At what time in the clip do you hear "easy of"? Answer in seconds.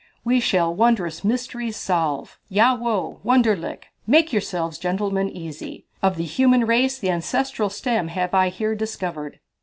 5.29-6.17